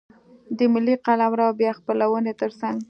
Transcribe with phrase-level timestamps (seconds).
[0.57, 2.77] د ملي قلمرو بیا خپلونې ترڅنګ.